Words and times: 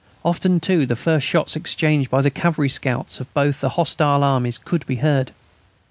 Often, 0.25 0.61
too, 0.61 0.87
the 0.87 0.95
first 0.95 1.27
shots 1.27 1.55
exchanged 1.55 2.09
by 2.09 2.23
the 2.23 2.31
cavalry 2.31 2.69
scouts 2.69 3.19
of 3.19 3.31
both 3.35 3.61
the 3.61 3.69
hostile 3.77 4.23
armies 4.23 4.57
could 4.57 4.83
be 4.87 4.95
heard. 4.95 5.31